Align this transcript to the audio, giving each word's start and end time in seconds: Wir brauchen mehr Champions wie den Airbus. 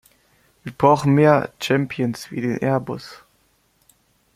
Wir 0.63 0.71
brauchen 0.71 1.13
mehr 1.13 1.53
Champions 1.61 2.31
wie 2.31 2.41
den 2.41 2.57
Airbus. 2.57 3.21